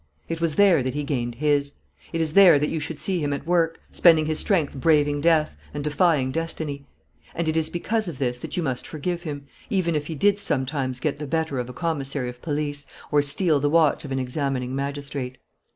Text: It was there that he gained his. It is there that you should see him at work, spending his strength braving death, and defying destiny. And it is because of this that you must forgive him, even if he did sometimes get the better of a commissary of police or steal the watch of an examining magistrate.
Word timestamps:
It 0.27 0.41
was 0.41 0.55
there 0.55 0.81
that 0.81 0.95
he 0.95 1.03
gained 1.03 1.35
his. 1.35 1.75
It 2.11 2.21
is 2.21 2.33
there 2.33 2.57
that 2.57 2.71
you 2.71 2.79
should 2.79 2.99
see 2.99 3.19
him 3.23 3.33
at 3.33 3.45
work, 3.45 3.79
spending 3.91 4.25
his 4.25 4.39
strength 4.39 4.73
braving 4.75 5.21
death, 5.21 5.55
and 5.75 5.83
defying 5.83 6.31
destiny. 6.31 6.87
And 7.35 7.47
it 7.47 7.55
is 7.55 7.69
because 7.69 8.07
of 8.07 8.17
this 8.17 8.39
that 8.39 8.57
you 8.57 8.63
must 8.63 8.87
forgive 8.87 9.21
him, 9.21 9.45
even 9.69 9.95
if 9.95 10.07
he 10.07 10.15
did 10.15 10.39
sometimes 10.39 10.99
get 10.99 11.17
the 11.17 11.27
better 11.27 11.59
of 11.59 11.69
a 11.69 11.73
commissary 11.73 12.29
of 12.29 12.41
police 12.41 12.87
or 13.11 13.21
steal 13.21 13.59
the 13.59 13.69
watch 13.69 14.03
of 14.03 14.11
an 14.11 14.17
examining 14.17 14.75
magistrate. 14.75 15.37